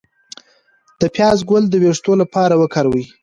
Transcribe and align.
د 1.01 1.01
پیاز 1.15 1.39
ګل 1.49 1.63
د 1.69 1.73
ویښتو 1.83 2.13
لپاره 2.21 2.53
وکاروئ 2.61 3.05